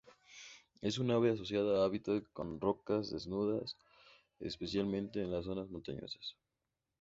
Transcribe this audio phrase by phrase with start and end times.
[0.81, 3.77] Es un ave asociada a hábitats con rocas desnudas,
[4.39, 6.37] especialmente en las zonas montañosas.